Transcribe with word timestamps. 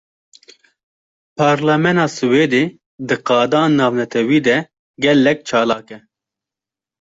Parlamena 1.39 2.05
Swêdê, 2.17 2.63
di 3.07 3.15
qada 3.27 3.61
navnetewî 3.77 4.39
de 4.47 4.57
gelek 5.03 5.39
çalak 5.49 5.87
e 5.97 5.99